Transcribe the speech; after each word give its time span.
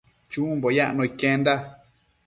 Chumbo 0.31 0.67
yacno 0.77 1.03
iquenda 1.09 1.53